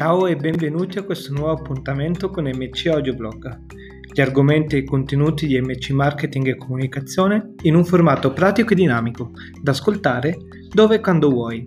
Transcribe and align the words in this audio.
Ciao 0.00 0.26
e 0.26 0.34
benvenuti 0.34 0.96
a 0.96 1.02
questo 1.02 1.30
nuovo 1.30 1.50
appuntamento 1.50 2.30
con 2.30 2.44
MC 2.44 2.86
Audioblog, 2.86 3.66
gli 4.10 4.22
argomenti 4.22 4.76
e 4.76 4.78
i 4.78 4.84
contenuti 4.84 5.46
di 5.46 5.60
MC 5.60 5.90
Marketing 5.90 6.46
e 6.46 6.56
Comunicazione 6.56 7.52
in 7.64 7.74
un 7.74 7.84
formato 7.84 8.32
pratico 8.32 8.72
e 8.72 8.76
dinamico, 8.76 9.32
da 9.60 9.72
ascoltare 9.72 10.38
dove 10.72 10.94
e 10.94 11.00
quando 11.00 11.28
vuoi. 11.28 11.66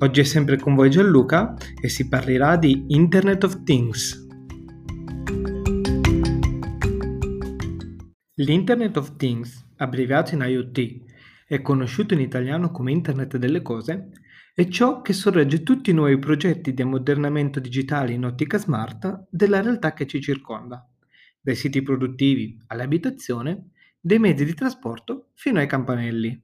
Oggi 0.00 0.20
è 0.20 0.24
sempre 0.24 0.58
con 0.58 0.74
voi 0.74 0.90
Gianluca 0.90 1.54
e 1.80 1.88
si 1.88 2.08
parlerà 2.08 2.56
di 2.56 2.86
Internet 2.88 3.44
of 3.44 3.62
Things. 3.62 4.26
L'Internet 8.34 8.96
of 8.96 9.14
Things, 9.14 9.64
abbreviato 9.76 10.34
in 10.34 10.40
IoT, 10.44 11.02
è 11.46 11.62
conosciuto 11.62 12.14
in 12.14 12.20
italiano 12.20 12.72
come 12.72 12.90
Internet 12.90 13.36
delle 13.36 13.62
cose, 13.62 14.08
è 14.56 14.68
ciò 14.68 15.02
che 15.02 15.12
sorregge 15.12 15.64
tutti 15.64 15.90
i 15.90 15.92
nuovi 15.92 16.16
progetti 16.16 16.72
di 16.72 16.80
ammodernamento 16.80 17.58
digitale 17.58 18.12
in 18.12 18.24
ottica 18.24 18.56
smart 18.56 19.26
della 19.28 19.60
realtà 19.60 19.92
che 19.92 20.06
ci 20.06 20.20
circonda, 20.20 20.88
dai 21.40 21.56
siti 21.56 21.82
produttivi 21.82 22.56
all'abitazione, 22.68 23.70
dai 23.98 24.20
mezzi 24.20 24.44
di 24.44 24.54
trasporto 24.54 25.30
fino 25.34 25.58
ai 25.58 25.66
campanelli. 25.66 26.40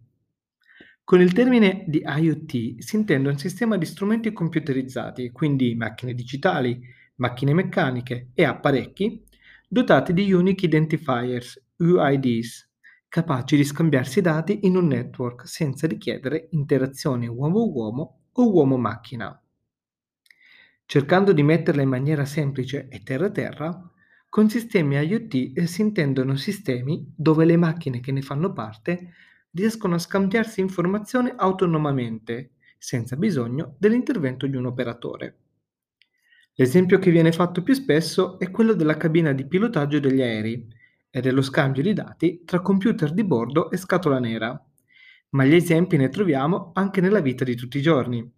Con 1.04 1.20
il 1.20 1.32
termine 1.32 1.84
di 1.86 2.02
IoT 2.04 2.80
si 2.80 2.96
intende 2.96 3.28
un 3.28 3.38
sistema 3.38 3.76
di 3.76 3.86
strumenti 3.86 4.32
computerizzati, 4.32 5.30
quindi 5.30 5.76
macchine 5.76 6.12
digitali, 6.12 6.80
macchine 7.16 7.54
meccaniche 7.54 8.30
e 8.34 8.42
apparecchi, 8.42 9.22
dotati 9.68 10.12
di 10.12 10.32
Unique 10.32 10.66
Identifiers, 10.66 11.64
UIDs, 11.76 12.69
capaci 13.10 13.56
di 13.56 13.64
scambiarsi 13.64 14.20
dati 14.20 14.60
in 14.62 14.76
un 14.76 14.86
network 14.86 15.48
senza 15.48 15.88
richiedere 15.88 16.46
interazione 16.52 17.26
uomo-uomo 17.26 18.20
o 18.30 18.52
uomo-macchina. 18.52 19.42
Cercando 20.86 21.32
di 21.32 21.42
metterla 21.42 21.82
in 21.82 21.88
maniera 21.88 22.24
semplice 22.24 22.86
e 22.88 23.02
terra-terra, 23.02 23.90
con 24.28 24.48
sistemi 24.48 24.94
IoT 24.94 25.60
si 25.64 25.80
intendono 25.80 26.36
sistemi 26.36 27.12
dove 27.16 27.44
le 27.44 27.56
macchine 27.56 27.98
che 27.98 28.12
ne 28.12 28.22
fanno 28.22 28.52
parte 28.52 29.12
riescono 29.50 29.96
a 29.96 29.98
scambiarsi 29.98 30.60
informazioni 30.60 31.32
autonomamente, 31.34 32.52
senza 32.78 33.16
bisogno 33.16 33.74
dell'intervento 33.80 34.46
di 34.46 34.54
un 34.54 34.66
operatore. 34.66 35.38
L'esempio 36.54 37.00
che 37.00 37.10
viene 37.10 37.32
fatto 37.32 37.64
più 37.64 37.74
spesso 37.74 38.38
è 38.38 38.52
quello 38.52 38.74
della 38.74 38.96
cabina 38.96 39.32
di 39.32 39.48
pilotaggio 39.48 39.98
degli 39.98 40.22
aerei, 40.22 40.78
e 41.10 41.20
dello 41.20 41.42
scambio 41.42 41.82
di 41.82 41.92
dati 41.92 42.42
tra 42.44 42.60
computer 42.60 43.12
di 43.12 43.24
bordo 43.24 43.70
e 43.70 43.76
scatola 43.76 44.18
nera. 44.18 44.64
Ma 45.30 45.44
gli 45.44 45.54
esempi 45.54 45.96
ne 45.96 46.08
troviamo 46.08 46.70
anche 46.74 47.00
nella 47.00 47.20
vita 47.20 47.44
di 47.44 47.54
tutti 47.54 47.78
i 47.78 47.82
giorni. 47.82 48.28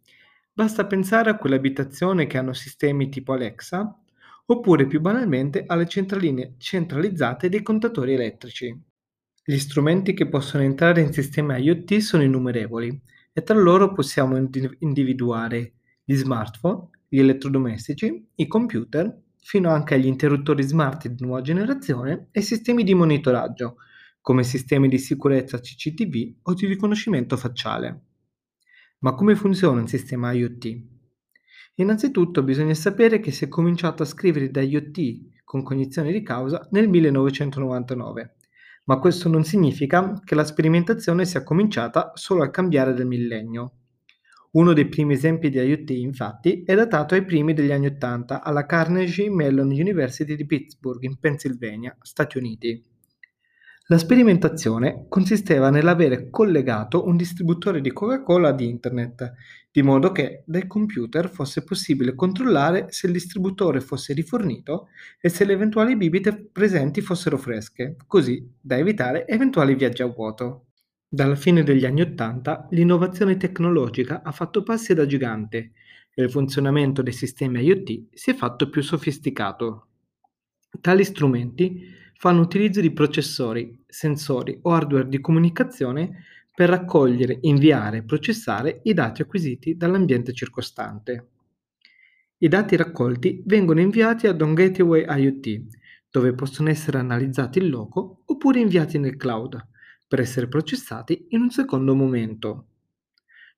Basta 0.53 0.87
pensare 0.87 1.31
a 1.31 1.37
quelle 1.37 1.57
abitazioni 1.57 2.27
che 2.27 2.39
hanno 2.39 2.53
sistemi 2.53 3.09
tipo 3.09 3.33
Alexa, 3.33 3.99
oppure 4.47 4.87
più 4.87 5.01
banalmente 5.01 5.65
alle 5.67 5.87
centraline 5.87 6.55
centralizzate 6.59 7.49
dei 7.49 7.63
contatori 7.63 8.15
elettrici. 8.15 8.79
Gli 9.45 9.59
strumenti 9.59 10.15
che 10.15 10.29
possono 10.29 10.63
entrare 10.63 11.01
in 11.01 11.13
sistemi 11.13 11.61
IoT 11.63 11.97
sono 11.99 12.23
innumerevoli 12.23 13.01
e 13.33 13.43
tra 13.43 13.59
loro 13.59 13.93
possiamo 13.93 14.37
individuare 14.79 15.73
gli 16.05 16.15
smartphone, 16.15 16.89
gli 17.09 17.19
elettrodomestici, 17.19 18.29
i 18.37 18.47
computer, 18.47 19.15
fino 19.43 19.71
anche 19.71 19.95
agli 19.95 20.07
interruttori 20.07 20.63
smart 20.63 21.09
di 21.09 21.25
nuova 21.25 21.43
generazione 21.43 22.29
e 22.31 22.41
sistemi 22.41 22.85
di 22.85 22.95
monitoraggio, 22.95 23.77
come 24.21 24.45
sistemi 24.45 24.89
di 24.89 24.99
sicurezza 24.99 25.59
CCTV 25.59 26.37
o 26.43 26.55
di 26.55 26.67
riconoscimento 26.67 27.37
facciale. 27.37 28.03
Ma 29.01 29.15
come 29.15 29.35
funziona 29.35 29.81
un 29.81 29.89
sistema 29.89 30.31
IoT? 30.31 30.81
Innanzitutto 31.77 32.45
bisogna 32.45 32.75
sapere 32.75 33.19
che 33.19 33.33
si 33.33 33.45
è 33.45 33.49
cominciato 33.49 34.05
a 34.05 34.07
scrivere 34.07 34.51
da 34.51 34.63
IoT 34.63 35.43
con 35.43 35.65
cognizione 35.65 36.13
di 36.13 36.23
causa 36.23 36.69
nel 36.71 36.89
1999, 36.89 38.37
ma 38.85 38.99
questo 38.99 39.29
non 39.29 39.43
significa 39.43 40.21
che 40.25 40.37
la 40.37 40.45
sperimentazione 40.45 41.25
sia 41.25 41.43
cominciata 41.43 42.13
solo 42.15 42.43
al 42.43 42.51
cambiare 42.53 42.95
del 42.95 43.07
millennio. 43.07 43.79
Uno 44.55 44.75
dei 44.75 44.87
primi 44.87 45.15
esempi 45.15 45.49
di 45.49 45.59
IoT, 45.59 45.91
infatti, 45.93 46.63
è 46.63 46.75
datato 46.75 47.15
ai 47.15 47.25
primi 47.25 47.55
degli 47.55 47.73
anni 47.73 47.87
Ottanta 47.87 48.43
alla 48.43 48.67
Carnegie 48.67 49.31
Mellon 49.31 49.69
University 49.69 50.37
di 50.37 50.45
Pittsburgh, 50.45 51.03
in 51.05 51.19
Pennsylvania, 51.19 51.97
Stati 52.03 52.37
Uniti. 52.37 52.85
La 53.87 53.97
sperimentazione 53.97 55.07
consisteva 55.09 55.71
nell'avere 55.71 56.29
collegato 56.29 57.07
un 57.07 57.17
distributore 57.17 57.81
di 57.81 57.95
Coca-Cola 57.95 58.49
ad 58.49 58.61
Internet, 58.61 59.33
di 59.71 59.81
modo 59.81 60.13
che 60.13 60.43
dal 60.45 60.67
computer 60.67 61.31
fosse 61.31 61.65
possibile 61.65 62.15
controllare 62.15 62.89
se 62.91 63.07
il 63.07 63.15
distributore 63.15 63.81
fosse 63.81 64.13
rifornito 64.13 64.89
e 65.19 65.31
se 65.31 65.47
le 65.47 65.55
eventuali 65.55 65.97
bibite 65.97 66.51
presenti 66.53 67.01
fossero 67.01 67.39
fresche, 67.39 67.97
così 68.07 68.47
da 68.61 68.77
evitare 68.77 69.27
eventuali 69.27 69.75
viaggi 69.75 70.03
a 70.03 70.07
vuoto. 70.09 70.67
Dalla 71.15 71.37
fine 71.37 71.63
degli 71.63 71.85
anni 71.85 72.01
Ottanta 72.01 72.67
l'innovazione 72.71 73.37
tecnologica 73.37 74.23
ha 74.23 74.33
fatto 74.33 74.63
passi 74.63 74.95
da 74.95 75.05
gigante 75.05 75.73
e 76.15 76.23
il 76.23 76.31
funzionamento 76.31 77.03
dei 77.03 77.13
sistemi 77.13 77.61
IoT 77.61 78.07
si 78.15 78.31
è 78.31 78.35
fatto 78.35 78.71
più 78.71 78.81
sofisticato. 78.81 79.89
Tali 80.81 81.05
strumenti 81.05 81.83
fanno 82.15 82.41
utilizzo 82.41 82.81
di 82.81 82.93
processori, 82.93 83.79
sensori 83.87 84.59
o 84.63 84.71
hardware 84.71 85.07
di 85.07 85.21
comunicazione 85.21 86.25
per 86.55 86.71
raccogliere, 86.71 87.41
inviare 87.43 87.99
e 87.99 88.05
processare 88.05 88.81
i 88.85 88.95
dati 88.95 89.21
acquisiti 89.21 89.77
dall'ambiente 89.77 90.33
circostante. 90.33 91.27
I 92.39 92.49
dati 92.49 92.75
raccolti 92.75 93.43
vengono 93.45 93.81
inviati 93.81 94.29
ad 94.29 94.41
un 94.41 94.55
gateway 94.55 95.05
IoT, 95.07 95.63
dove 96.11 96.33
possono 96.33 96.71
essere 96.71 96.97
analizzati 96.97 97.59
in 97.59 97.69
loco 97.69 98.23
oppure 98.25 98.61
inviati 98.61 98.99
nel 98.99 99.17
cloud 99.17 99.69
per 100.13 100.21
essere 100.21 100.47
processati 100.47 101.29
in 101.31 101.41
un 101.41 101.49
secondo 101.49 101.95
momento. 101.95 102.67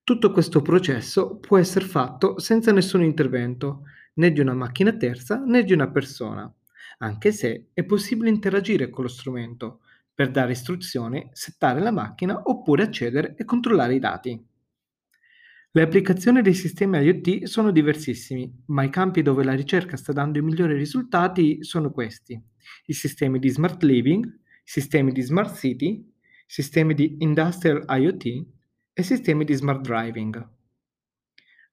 Tutto 0.04 0.30
questo 0.30 0.62
processo 0.62 1.38
può 1.38 1.58
essere 1.58 1.84
fatto 1.84 2.38
senza 2.38 2.70
nessun 2.70 3.02
intervento, 3.02 3.82
né 4.14 4.30
di 4.30 4.38
una 4.38 4.54
macchina 4.54 4.96
terza 4.96 5.42
né 5.44 5.64
di 5.64 5.72
una 5.72 5.90
persona, 5.90 6.48
anche 6.98 7.32
se 7.32 7.70
è 7.72 7.82
possibile 7.82 8.30
interagire 8.30 8.88
con 8.88 9.02
lo 9.02 9.10
strumento 9.10 9.80
per 10.14 10.30
dare 10.30 10.52
istruzioni, 10.52 11.28
settare 11.32 11.80
la 11.80 11.90
macchina 11.90 12.40
oppure 12.44 12.84
accedere 12.84 13.34
e 13.36 13.44
controllare 13.44 13.96
i 13.96 13.98
dati. 13.98 14.46
Le 15.72 15.82
applicazioni 15.82 16.40
dei 16.40 16.54
sistemi 16.54 16.98
IoT 16.98 17.46
sono 17.46 17.72
diversissimi, 17.72 18.62
ma 18.66 18.84
i 18.84 18.90
campi 18.90 19.22
dove 19.22 19.42
la 19.42 19.54
ricerca 19.54 19.96
sta 19.96 20.12
dando 20.12 20.38
i 20.38 20.42
migliori 20.42 20.76
risultati 20.76 21.64
sono 21.64 21.90
questi: 21.90 22.40
i 22.86 22.92
sistemi 22.92 23.40
di 23.40 23.48
smart 23.48 23.82
living, 23.82 24.24
i 24.24 24.38
sistemi 24.62 25.10
di 25.10 25.20
smart 25.20 25.56
city, 25.56 26.12
sistemi 26.46 26.94
di 26.94 27.16
Industrial 27.20 27.84
IoT 27.88 28.46
e 28.92 29.02
sistemi 29.02 29.44
di 29.44 29.54
Smart 29.54 29.80
Driving. 29.80 30.48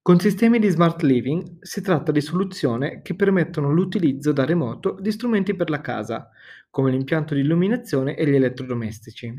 Con 0.01 0.19
sistemi 0.19 0.57
di 0.57 0.67
Smart 0.69 1.03
Living 1.03 1.61
si 1.61 1.81
tratta 1.81 2.11
di 2.11 2.21
soluzioni 2.21 3.01
che 3.03 3.13
permettono 3.13 3.71
l'utilizzo 3.71 4.31
da 4.31 4.45
remoto 4.45 4.97
di 4.99 5.11
strumenti 5.11 5.55
per 5.55 5.69
la 5.69 5.79
casa, 5.79 6.29
come 6.71 6.89
l'impianto 6.89 7.35
di 7.35 7.41
illuminazione 7.41 8.15
e 8.15 8.27
gli 8.27 8.33
elettrodomestici. 8.33 9.31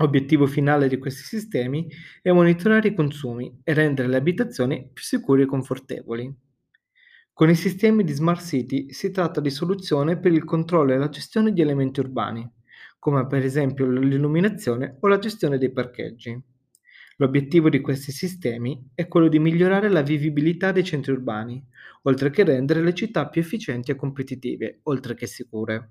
Obiettivo 0.00 0.46
finale 0.46 0.88
di 0.88 0.98
questi 0.98 1.22
sistemi 1.22 1.88
è 2.22 2.32
monitorare 2.32 2.88
i 2.88 2.94
consumi 2.94 3.60
e 3.62 3.72
rendere 3.74 4.08
le 4.08 4.16
abitazioni 4.16 4.90
più 4.92 5.04
sicure 5.04 5.42
e 5.42 5.46
confortevoli. 5.46 6.36
Con 7.32 7.48
i 7.48 7.54
sistemi 7.54 8.02
di 8.02 8.12
Smart 8.12 8.44
City 8.44 8.92
si 8.92 9.12
tratta 9.12 9.40
di 9.40 9.50
soluzioni 9.50 10.18
per 10.18 10.32
il 10.32 10.42
controllo 10.42 10.92
e 10.92 10.98
la 10.98 11.08
gestione 11.08 11.52
di 11.52 11.60
elementi 11.60 12.00
urbani, 12.00 12.48
come 12.98 13.26
per 13.26 13.44
esempio 13.44 13.86
l'illuminazione 13.86 14.96
o 15.00 15.08
la 15.08 15.18
gestione 15.18 15.58
dei 15.58 15.72
parcheggi. 15.72 16.40
L'obiettivo 17.16 17.68
di 17.68 17.80
questi 17.80 18.12
sistemi 18.12 18.90
è 18.94 19.08
quello 19.08 19.28
di 19.28 19.38
migliorare 19.38 19.88
la 19.88 20.02
vivibilità 20.02 20.70
dei 20.70 20.84
centri 20.84 21.12
urbani, 21.12 21.64
oltre 22.02 22.30
che 22.30 22.44
rendere 22.44 22.82
le 22.82 22.94
città 22.94 23.28
più 23.28 23.40
efficienti 23.40 23.90
e 23.90 23.96
competitive, 23.96 24.80
oltre 24.84 25.14
che 25.14 25.26
sicure. 25.26 25.90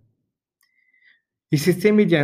I 1.50 1.57
sistemi 1.57 2.06
di 2.06 2.18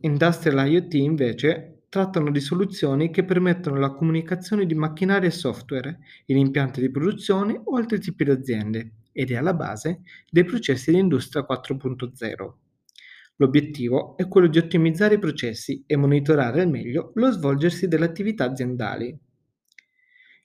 Industrial 0.00 0.68
IoT 0.68 0.94
invece 0.94 1.84
trattano 1.90 2.30
di 2.30 2.40
soluzioni 2.40 3.10
che 3.10 3.24
permettono 3.24 3.78
la 3.78 3.90
comunicazione 3.90 4.64
di 4.64 4.74
macchinari 4.74 5.26
e 5.26 5.30
software 5.30 5.98
in 6.26 6.36
impianti 6.36 6.80
di 6.80 6.90
produzione 6.90 7.60
o 7.62 7.76
altri 7.76 7.98
tipi 7.98 8.24
di 8.24 8.30
aziende 8.30 8.92
ed 9.12 9.32
è 9.32 9.36
alla 9.36 9.54
base 9.54 10.02
dei 10.30 10.44
processi 10.44 10.92
di 10.92 10.98
industria 10.98 11.44
4.0. 11.44 12.69
L'obiettivo 13.40 14.18
è 14.18 14.28
quello 14.28 14.48
di 14.48 14.58
ottimizzare 14.58 15.14
i 15.14 15.18
processi 15.18 15.82
e 15.86 15.96
monitorare 15.96 16.60
al 16.60 16.68
meglio 16.68 17.12
lo 17.14 17.30
svolgersi 17.32 17.88
delle 17.88 18.04
attività 18.04 18.44
aziendali. 18.44 19.18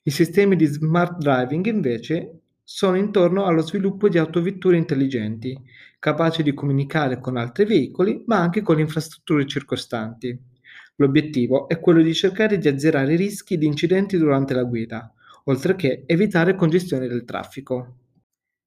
I 0.02 0.10
sistemi 0.10 0.56
di 0.56 0.64
smart 0.64 1.18
driving 1.18 1.66
invece 1.66 2.40
sono 2.64 2.96
intorno 2.96 3.44
allo 3.44 3.60
sviluppo 3.60 4.08
di 4.08 4.16
autovetture 4.16 4.78
intelligenti, 4.78 5.60
capaci 5.98 6.42
di 6.42 6.54
comunicare 6.54 7.20
con 7.20 7.36
altri 7.36 7.66
veicoli 7.66 8.22
ma 8.26 8.38
anche 8.38 8.62
con 8.62 8.76
le 8.76 8.82
infrastrutture 8.82 9.46
circostanti. 9.46 10.38
L'obiettivo 10.96 11.68
è 11.68 11.78
quello 11.78 12.00
di 12.00 12.14
cercare 12.14 12.56
di 12.56 12.66
azzerare 12.66 13.12
i 13.12 13.18
rischi 13.18 13.58
di 13.58 13.66
incidenti 13.66 14.16
durante 14.16 14.54
la 14.54 14.64
guida, 14.64 15.12
oltre 15.44 15.76
che 15.76 16.04
evitare 16.06 16.54
congestione 16.54 17.06
del 17.08 17.26
traffico. 17.26 17.96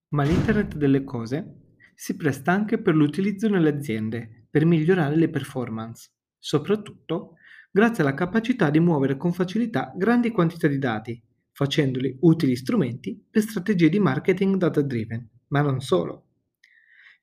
Ma 0.10 0.22
l'Internet 0.22 0.76
delle 0.76 1.04
cose 1.04 1.59
si 2.02 2.16
presta 2.16 2.54
anche 2.54 2.82
per 2.82 2.96
l'utilizzo 2.96 3.50
nelle 3.50 3.68
aziende 3.68 4.46
per 4.50 4.64
migliorare 4.64 5.18
le 5.18 5.30
performance, 5.30 6.10
soprattutto 6.38 7.34
grazie 7.70 8.04
alla 8.04 8.14
capacità 8.14 8.70
di 8.70 8.80
muovere 8.80 9.18
con 9.18 9.34
facilità 9.34 9.92
grandi 9.94 10.32
quantità 10.32 10.70
di 10.70 10.78
dati, 10.78 11.22
facendoli 11.52 12.16
utili 12.22 12.56
strumenti 12.56 13.22
per 13.30 13.42
strategie 13.42 13.90
di 13.90 14.00
marketing 14.00 14.56
data 14.56 14.82
driven, 14.82 15.28
ma 15.48 15.60
non 15.60 15.82
solo. 15.82 16.28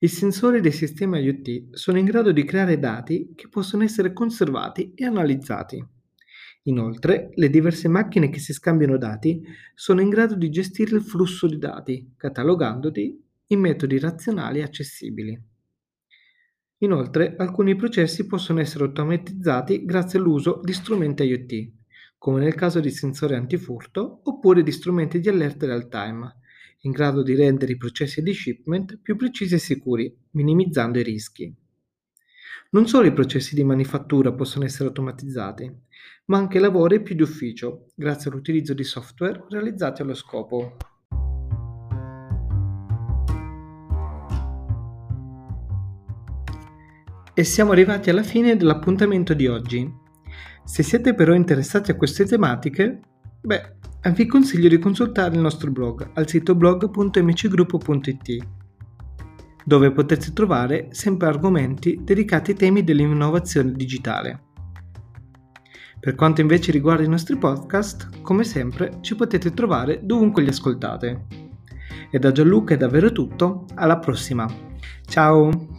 I 0.01 0.09
sensori 0.09 0.61
dei 0.61 0.73
sistemi 0.73 1.21
IoT 1.21 1.75
sono 1.75 1.97
in 1.97 2.05
grado 2.05 2.31
di 2.31 2.45
creare 2.45 2.79
dati 2.79 3.33
che 3.35 3.49
possono 3.49 3.83
essere 3.83 4.13
conservati 4.13 4.93
e 4.95 5.07
analizzati. 5.07 5.83
Inoltre, 6.65 7.31
le 7.33 7.49
diverse 7.49 7.89
macchine 7.89 8.29
che 8.29 8.41
si 8.41 8.53
scambiano 8.53 8.99
dati 8.99 9.43
sono 9.75 10.03
in 10.03 10.11
grado 10.11 10.35
di 10.35 10.51
gestire 10.51 10.97
il 10.97 11.03
flusso 11.03 11.47
di 11.47 11.57
dati, 11.57 12.13
catalogandoli 12.15 13.25
in 13.49 13.61
metodi 13.61 13.99
razionali 13.99 14.59
e 14.59 14.63
accessibili. 14.63 15.43
Inoltre, 16.79 17.37
alcuni 17.39 17.75
processi 17.75 18.27
possono 18.27 18.61
essere 18.61 18.85
automatizzati 18.85 19.85
grazie 19.85 20.19
all'uso 20.19 20.61
di 20.63 20.73
strumenti 20.73 21.23
IoT, 21.23 21.73
come 22.19 22.41
nel 22.41 22.55
caso 22.55 22.81
di 22.81 22.91
sensori 22.91 23.35
antifurto 23.35 24.21
oppure 24.25 24.63
di 24.63 24.73
strumenti 24.73 25.21
di 25.21 25.29
allerta 25.29 25.67
real 25.67 25.89
time, 25.89 26.37
in 26.81 26.91
grado 26.91 27.23
di 27.23 27.35
rendere 27.35 27.73
i 27.73 27.77
processi 27.77 28.23
di 28.23 28.35
shipment 28.35 28.99
più 28.99 29.17
precisi 29.17 29.55
e 29.55 29.59
sicuri, 29.59 30.15
minimizzando 30.33 30.99
i 30.99 31.03
rischi. 31.03 31.55
Non 32.71 32.89
solo 32.89 33.07
i 33.07 33.13
processi 33.13 33.55
di 33.55 33.65
manifattura 33.65 34.33
possono 34.33 34.65
essere 34.65 34.89
automatizzati, 34.89 35.73
ma 36.27 36.37
anche 36.37 36.59
lavori 36.59 37.01
più 37.01 37.15
di 37.15 37.23
ufficio, 37.23 37.87
grazie 37.95 38.31
all'utilizzo 38.31 38.75
di 38.75 38.85
software 38.85 39.47
realizzati 39.49 40.03
allo 40.03 40.15
scopo. 40.15 40.77
E 47.39 47.45
siamo 47.45 47.73
arrivati 47.73 48.09
alla 48.09 48.23
fine 48.23 48.57
dell'appuntamento 48.57 49.35
di 49.35 49.47
oggi. 49.47 49.87
Se 50.65 50.83
siete 50.83 51.13
però 51.13 51.35
interessati 51.35 51.91
a 51.91 51.95
queste 51.95 52.25
tematiche, 52.25 52.99
beh, 53.43 53.75
vi 54.15 54.25
consiglio 54.27 54.71
di 54.71 54.79
consultare 54.79 55.35
il 55.35 55.43
nostro 55.43 55.71
blog 55.71 56.13
al 56.15 56.27
sito 56.27 56.55
blog.mcgruppo.it, 56.55 58.47
dove 59.67 59.93
potete 59.93 60.33
trovare 60.33 60.89
sempre 60.93 61.29
argomenti 61.29 62.01
dedicati 62.03 62.53
ai 62.53 62.57
temi 62.57 62.83
dell'innovazione 62.83 63.73
digitale. 63.73 64.45
Per 66.01 66.15
quanto 66.15 66.41
invece 66.41 66.73
riguarda 66.73 67.03
i 67.03 67.09
nostri 67.09 67.37
podcast, 67.37 68.23
come 68.23 68.45
sempre 68.45 68.97
ci 69.03 69.15
potete 69.15 69.53
trovare 69.53 70.01
dovunque 70.03 70.43
li 70.43 70.49
ascoltate. 70.49 71.27
E 72.11 72.19
da 72.19 72.33
Gianluca 72.33 72.73
è 72.73 72.79
davvero 72.79 73.13
tutto, 73.13 73.67
alla 73.75 73.99
prossima. 73.99 74.49
Ciao! 75.05 75.76